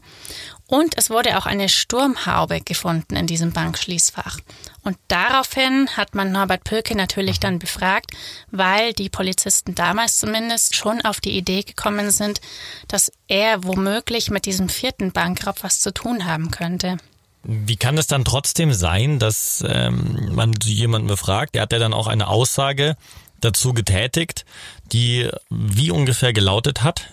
Und 0.74 0.98
es 0.98 1.12
wurde 1.12 1.38
auch 1.38 1.46
eine 1.46 1.70
Sturmhaube 1.70 2.62
gefunden 2.62 3.16
in 3.16 3.28
diesem 3.28 3.52
Bankschließfach. 3.52 4.40
Und 4.82 4.98
daraufhin 5.08 5.88
hat 5.96 6.16
man 6.16 6.32
Norbert 6.32 6.64
Pöke 6.64 6.98
natürlich 6.98 7.40
dann 7.40 7.60
befragt, 7.60 8.10
weil 8.50 8.94
die 8.94 9.10
Polizisten 9.10 9.76
damals 9.76 10.18
zumindest 10.18 10.76
schon 10.76 11.02
auf 11.02 11.22
die 11.22 11.38
Idee 11.38 11.62
gekommen 11.62 12.10
sind, 12.10 12.42
dass 12.88 13.12
er 13.28 13.64
womöglich 13.64 14.32
mit 14.32 14.48
diesem 14.48 14.68
vierten 14.68 15.12
Bankraub 15.12 15.58
was 15.62 15.80
zu 15.80 15.94
tun 15.94 16.26
haben 16.26 16.50
könnte. 16.50 16.98
Wie 17.44 17.78
kann 17.78 18.00
es 18.00 18.08
dann 18.08 18.26
trotzdem 18.26 18.74
sein, 18.74 19.20
dass 19.20 19.64
ähm, 19.68 20.32
man 20.34 20.54
jemanden 20.64 21.08
befragt, 21.08 21.54
der 21.54 21.62
hat 21.62 21.74
ja 21.74 21.78
dann 21.78 21.94
auch 21.94 22.08
eine 22.08 22.28
Aussage 22.30 22.98
dazu 23.42 23.74
getätigt, 23.76 24.44
die 24.92 25.30
wie 25.52 25.92
ungefähr 25.92 26.34
gelautet 26.34 26.82
hat? 26.82 27.13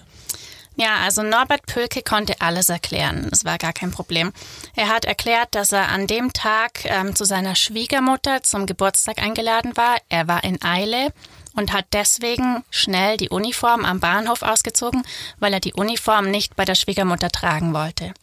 Ja, 0.80 0.96
also 1.04 1.22
Norbert 1.22 1.66
Pölke 1.66 2.00
konnte 2.00 2.40
alles 2.40 2.70
erklären. 2.70 3.28
Es 3.30 3.44
war 3.44 3.58
gar 3.58 3.74
kein 3.74 3.90
Problem. 3.90 4.32
Er 4.74 4.88
hat 4.88 5.04
erklärt, 5.04 5.54
dass 5.54 5.72
er 5.72 5.90
an 5.90 6.06
dem 6.06 6.32
Tag 6.32 6.86
ähm, 6.86 7.14
zu 7.14 7.26
seiner 7.26 7.54
Schwiegermutter 7.54 8.42
zum 8.42 8.64
Geburtstag 8.64 9.18
eingeladen 9.22 9.76
war. 9.76 9.98
Er 10.08 10.26
war 10.26 10.42
in 10.42 10.62
Eile 10.62 11.12
und 11.54 11.74
hat 11.74 11.84
deswegen 11.92 12.64
schnell 12.70 13.18
die 13.18 13.28
Uniform 13.28 13.84
am 13.84 14.00
Bahnhof 14.00 14.40
ausgezogen, 14.40 15.02
weil 15.38 15.52
er 15.52 15.60
die 15.60 15.74
Uniform 15.74 16.30
nicht 16.30 16.56
bei 16.56 16.64
der 16.64 16.76
Schwiegermutter 16.76 17.28
tragen 17.28 17.74
wollte. 17.74 18.14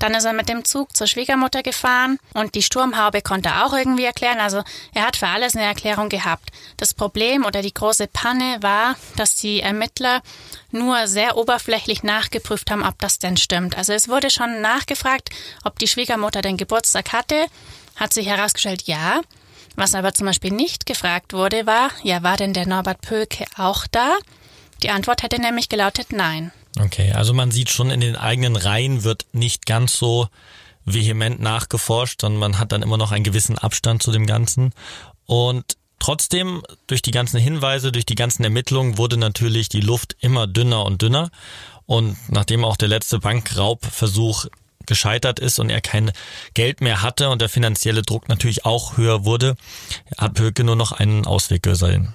Dann 0.00 0.14
ist 0.14 0.24
er 0.24 0.32
mit 0.32 0.48
dem 0.48 0.64
Zug 0.64 0.96
zur 0.96 1.06
Schwiegermutter 1.06 1.62
gefahren 1.62 2.18
und 2.32 2.54
die 2.54 2.62
Sturmhaube 2.62 3.20
konnte 3.20 3.50
er 3.50 3.66
auch 3.66 3.74
irgendwie 3.74 4.06
erklären. 4.06 4.40
Also 4.40 4.64
er 4.94 5.06
hat 5.06 5.16
für 5.16 5.28
alles 5.28 5.54
eine 5.54 5.66
Erklärung 5.66 6.08
gehabt. 6.08 6.50
Das 6.78 6.94
Problem 6.94 7.44
oder 7.44 7.60
die 7.60 7.74
große 7.74 8.06
Panne 8.08 8.56
war, 8.62 8.96
dass 9.16 9.36
die 9.36 9.60
Ermittler 9.60 10.22
nur 10.70 11.06
sehr 11.06 11.36
oberflächlich 11.36 12.02
nachgeprüft 12.02 12.70
haben, 12.70 12.82
ob 12.82 12.98
das 12.98 13.18
denn 13.18 13.36
stimmt. 13.36 13.76
Also 13.76 13.92
es 13.92 14.08
wurde 14.08 14.30
schon 14.30 14.62
nachgefragt, 14.62 15.28
ob 15.64 15.78
die 15.78 15.86
Schwiegermutter 15.86 16.40
den 16.40 16.56
Geburtstag 16.56 17.12
hatte. 17.12 17.46
Hat 17.94 18.14
sich 18.14 18.26
herausgestellt, 18.26 18.84
ja. 18.86 19.20
Was 19.76 19.94
aber 19.94 20.14
zum 20.14 20.26
Beispiel 20.26 20.52
nicht 20.52 20.86
gefragt 20.86 21.34
wurde, 21.34 21.66
war, 21.66 21.90
ja, 22.02 22.22
war 22.22 22.38
denn 22.38 22.54
der 22.54 22.66
Norbert 22.66 23.02
Pölke 23.02 23.44
auch 23.56 23.86
da? 23.92 24.16
Die 24.82 24.90
Antwort 24.90 25.22
hätte 25.22 25.40
nämlich 25.40 25.68
gelautet, 25.68 26.08
nein. 26.10 26.52
Okay, 26.78 27.12
also 27.12 27.34
man 27.34 27.50
sieht 27.50 27.70
schon 27.70 27.90
in 27.90 28.00
den 28.00 28.16
eigenen 28.16 28.56
Reihen 28.56 29.02
wird 29.02 29.26
nicht 29.32 29.66
ganz 29.66 29.96
so 29.96 30.28
vehement 30.84 31.40
nachgeforscht, 31.40 32.20
sondern 32.20 32.40
man 32.40 32.58
hat 32.58 32.72
dann 32.72 32.82
immer 32.82 32.96
noch 32.96 33.12
einen 33.12 33.24
gewissen 33.24 33.58
Abstand 33.58 34.02
zu 34.02 34.12
dem 34.12 34.26
Ganzen. 34.26 34.72
Und 35.26 35.76
trotzdem, 35.98 36.62
durch 36.86 37.02
die 37.02 37.10
ganzen 37.10 37.38
Hinweise, 37.38 37.92
durch 37.92 38.06
die 38.06 38.14
ganzen 38.14 38.44
Ermittlungen 38.44 38.98
wurde 38.98 39.16
natürlich 39.16 39.68
die 39.68 39.80
Luft 39.80 40.16
immer 40.20 40.46
dünner 40.46 40.84
und 40.84 41.02
dünner. 41.02 41.30
Und 41.86 42.16
nachdem 42.28 42.64
auch 42.64 42.76
der 42.76 42.88
letzte 42.88 43.18
Bankraubversuch 43.18 44.46
gescheitert 44.86 45.38
ist 45.38 45.58
und 45.58 45.70
er 45.70 45.80
kein 45.80 46.12
Geld 46.54 46.80
mehr 46.80 47.02
hatte 47.02 47.30
und 47.30 47.40
der 47.40 47.48
finanzielle 47.48 48.02
Druck 48.02 48.28
natürlich 48.28 48.64
auch 48.64 48.96
höher 48.96 49.24
wurde, 49.24 49.56
hat 50.16 50.34
Pöke 50.34 50.64
nur 50.64 50.76
noch 50.76 50.92
einen 50.92 51.26
Ausweg 51.26 51.62
gesehen. 51.62 52.14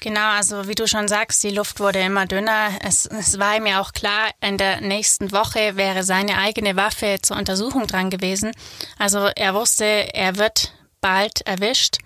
Genau, 0.00 0.30
also 0.32 0.68
wie 0.68 0.74
du 0.74 0.86
schon 0.86 1.08
sagst, 1.08 1.42
die 1.42 1.50
Luft 1.50 1.80
wurde 1.80 2.00
immer 2.00 2.26
dünner. 2.26 2.70
Es, 2.82 3.06
es 3.06 3.38
war 3.38 3.56
ihm 3.56 3.66
ja 3.66 3.80
auch 3.80 3.92
klar, 3.92 4.30
in 4.40 4.58
der 4.58 4.80
nächsten 4.80 5.32
Woche 5.32 5.76
wäre 5.76 6.02
seine 6.02 6.36
eigene 6.38 6.76
Waffe 6.76 7.18
zur 7.22 7.38
Untersuchung 7.38 7.86
dran 7.86 8.10
gewesen. 8.10 8.52
Also 8.98 9.30
er 9.34 9.54
wusste, 9.54 9.84
er 9.84 10.36
wird 10.36 10.74
bald 11.00 11.40
erwischt. 11.46 11.98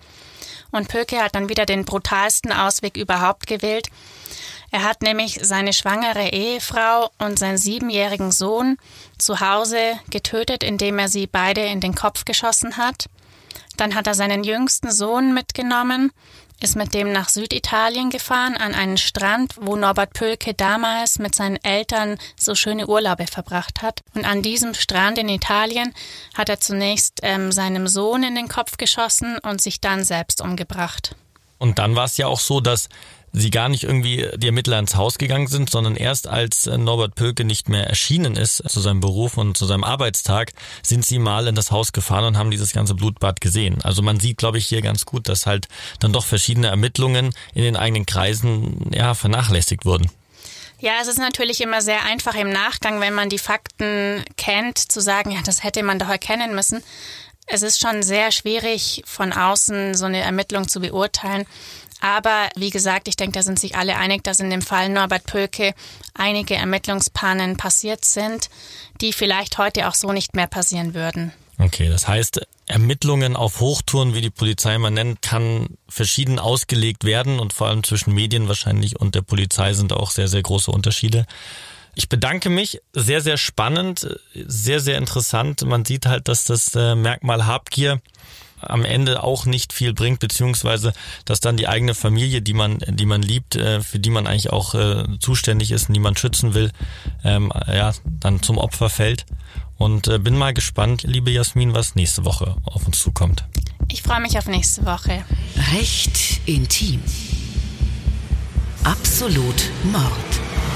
Und 0.71 0.87
Pöke 0.87 1.21
hat 1.21 1.35
dann 1.35 1.49
wieder 1.49 1.65
den 1.65 1.83
brutalsten 1.83 2.53
Ausweg 2.53 2.95
überhaupt 2.95 3.47
gewählt. 3.47 3.87
Er 4.71 4.83
hat 4.83 5.01
nämlich 5.01 5.39
seine 5.41 5.73
schwangere 5.73 6.29
Ehefrau 6.29 7.09
und 7.17 7.39
seinen 7.39 7.57
siebenjährigen 7.57 8.31
Sohn 8.31 8.77
zu 9.17 9.39
Hause 9.39 9.99
getötet, 10.11 10.63
indem 10.63 10.99
er 10.99 11.07
sie 11.07 11.25
beide 11.25 11.61
in 11.65 11.81
den 11.81 11.95
Kopf 11.95 12.23
geschossen 12.23 12.77
hat. 12.77 13.05
Dann 13.77 13.95
hat 13.95 14.05
er 14.07 14.13
seinen 14.13 14.43
jüngsten 14.43 14.91
Sohn 14.91 15.33
mitgenommen 15.33 16.11
ist 16.61 16.75
mit 16.75 16.93
dem 16.93 17.11
nach 17.11 17.29
Süditalien 17.29 18.09
gefahren, 18.09 18.55
an 18.57 18.73
einen 18.73 18.97
Strand, 18.97 19.55
wo 19.61 19.75
Norbert 19.75 20.13
Pölke 20.13 20.53
damals 20.53 21.19
mit 21.19 21.35
seinen 21.35 21.57
Eltern 21.63 22.17
so 22.37 22.55
schöne 22.55 22.87
Urlaube 22.87 23.27
verbracht 23.27 23.81
hat. 23.81 24.01
Und 24.13 24.25
an 24.25 24.41
diesem 24.41 24.73
Strand 24.73 25.17
in 25.17 25.29
Italien 25.29 25.93
hat 26.35 26.49
er 26.49 26.59
zunächst 26.59 27.19
ähm, 27.23 27.51
seinem 27.51 27.87
Sohn 27.87 28.23
in 28.23 28.35
den 28.35 28.47
Kopf 28.47 28.77
geschossen 28.77 29.37
und 29.39 29.61
sich 29.61 29.81
dann 29.81 30.03
selbst 30.03 30.41
umgebracht. 30.41 31.15
Und 31.57 31.77
dann 31.77 31.95
war 31.95 32.05
es 32.05 32.17
ja 32.17 32.27
auch 32.27 32.39
so, 32.39 32.61
dass 32.61 32.87
sie 33.33 33.49
gar 33.49 33.69
nicht 33.69 33.83
irgendwie 33.83 34.27
die 34.37 34.47
Ermittler 34.47 34.79
ins 34.79 34.95
Haus 34.95 35.17
gegangen 35.17 35.47
sind, 35.47 35.69
sondern 35.69 35.95
erst 35.95 36.27
als 36.27 36.67
äh, 36.67 36.77
Norbert 36.77 37.15
Pölke 37.15 37.43
nicht 37.43 37.69
mehr 37.69 37.87
erschienen 37.87 38.35
ist 38.35 38.63
zu 38.67 38.79
seinem 38.79 38.99
Beruf 38.99 39.37
und 39.37 39.57
zu 39.57 39.65
seinem 39.65 39.83
Arbeitstag, 39.83 40.51
sind 40.83 41.05
sie 41.05 41.19
mal 41.19 41.47
in 41.47 41.55
das 41.55 41.71
Haus 41.71 41.91
gefahren 41.91 42.25
und 42.25 42.37
haben 42.37 42.51
dieses 42.51 42.73
ganze 42.73 42.95
Blutbad 42.95 43.41
gesehen. 43.41 43.79
Also 43.83 44.01
man 44.01 44.19
sieht, 44.19 44.37
glaube 44.37 44.57
ich, 44.57 44.67
hier 44.67 44.81
ganz 44.81 45.05
gut, 45.05 45.29
dass 45.29 45.45
halt 45.45 45.67
dann 45.99 46.13
doch 46.13 46.25
verschiedene 46.25 46.67
Ermittlungen 46.67 47.33
in 47.53 47.63
den 47.63 47.75
eigenen 47.75 48.05
Kreisen 48.05 48.91
ja 48.93 49.13
vernachlässigt 49.13 49.85
wurden. 49.85 50.09
Ja, 50.81 50.93
es 51.01 51.07
ist 51.07 51.19
natürlich 51.19 51.59
immer 51.59 51.81
sehr 51.81 52.05
einfach 52.05 52.35
im 52.35 52.49
Nachgang, 52.49 53.01
wenn 53.01 53.13
man 53.13 53.27
die 53.27 53.37
Fakten 53.37 54.23
kennt, 54.37 54.77
zu 54.77 55.01
sagen, 55.01 55.31
ja, 55.31 55.39
das 55.43 55.63
hätte 55.63 55.83
man 55.83 55.99
doch 55.99 56.07
erkennen 56.07 56.55
müssen. 56.55 56.81
Es 57.47 57.63
ist 57.63 57.79
schon 57.79 58.01
sehr 58.01 58.31
schwierig, 58.31 59.01
von 59.05 59.33
außen 59.33 59.95
so 59.95 60.05
eine 60.05 60.21
Ermittlung 60.21 60.67
zu 60.67 60.79
beurteilen. 60.79 61.45
Aber 62.01 62.49
wie 62.55 62.69
gesagt, 62.69 63.07
ich 63.07 63.17
denke, 63.17 63.33
da 63.33 63.43
sind 63.43 63.59
sich 63.59 63.75
alle 63.75 63.97
einig, 63.97 64.23
dass 64.23 64.39
in 64.39 64.49
dem 64.49 64.61
Fall 64.61 64.89
Norbert 64.89 65.25
Pölke 65.25 65.73
einige 66.13 66.55
Ermittlungspannen 66.55 67.57
passiert 67.57 68.05
sind, 68.05 68.49
die 69.01 69.13
vielleicht 69.13 69.57
heute 69.57 69.87
auch 69.87 69.95
so 69.95 70.11
nicht 70.11 70.35
mehr 70.35 70.47
passieren 70.47 70.93
würden. 70.93 71.33
Okay, 71.57 71.89
das 71.89 72.07
heißt, 72.07 72.41
Ermittlungen 72.67 73.35
auf 73.35 73.59
Hochtouren, 73.59 74.13
wie 74.13 74.21
die 74.21 74.29
Polizei 74.29 74.77
man 74.77 74.93
nennt, 74.93 75.21
kann 75.21 75.77
verschieden 75.89 76.39
ausgelegt 76.39 77.03
werden 77.03 77.39
und 77.39 77.51
vor 77.51 77.67
allem 77.67 77.83
zwischen 77.83 78.13
Medien 78.13 78.47
wahrscheinlich 78.47 78.97
und 78.97 79.15
der 79.15 79.23
Polizei 79.23 79.73
sind 79.73 79.91
auch 79.91 80.11
sehr, 80.11 80.29
sehr 80.29 80.41
große 80.41 80.71
Unterschiede. 80.71 81.25
Ich 81.95 82.07
bedanke 82.07 82.49
mich. 82.49 82.79
Sehr, 82.93 83.19
sehr 83.19 83.35
spannend, 83.35 84.07
sehr, 84.33 84.79
sehr 84.79 84.97
interessant. 84.97 85.65
Man 85.65 85.83
sieht 85.83 86.05
halt, 86.05 86.29
dass 86.29 86.45
das 86.45 86.73
äh, 86.75 86.95
Merkmal 86.95 87.45
Habgier 87.45 87.99
am 88.61 88.85
Ende 88.85 89.23
auch 89.23 89.45
nicht 89.45 89.73
viel 89.73 89.93
bringt, 89.93 90.19
beziehungsweise 90.19 90.93
dass 91.25 91.39
dann 91.39 91.57
die 91.57 91.67
eigene 91.67 91.93
Familie, 91.93 92.41
die 92.41 92.53
man, 92.53 92.79
die 92.87 93.05
man 93.05 93.21
liebt, 93.21 93.55
äh, 93.55 93.81
für 93.81 93.99
die 93.99 94.09
man 94.09 94.27
eigentlich 94.27 94.51
auch 94.51 94.75
äh, 94.75 95.05
zuständig 95.19 95.71
ist 95.71 95.89
und 95.89 95.93
die 95.93 95.99
man 95.99 96.15
schützen 96.15 96.53
will, 96.53 96.71
ähm, 97.23 97.51
ja, 97.67 97.93
dann 98.05 98.41
zum 98.41 98.57
Opfer 98.57 98.89
fällt. 98.89 99.25
Und 99.77 100.07
äh, 100.07 100.19
bin 100.19 100.37
mal 100.37 100.53
gespannt, 100.53 101.03
liebe 101.03 101.31
Jasmin, 101.31 101.73
was 101.73 101.95
nächste 101.95 102.25
Woche 102.25 102.55
auf 102.65 102.85
uns 102.85 102.99
zukommt. 102.99 103.45
Ich 103.87 104.03
freue 104.03 104.19
mich 104.19 104.37
auf 104.37 104.47
nächste 104.47 104.85
Woche. 104.85 105.23
Recht 105.73 106.41
intim. 106.45 107.01
Absolut 108.83 109.69
Mord. 109.83 110.68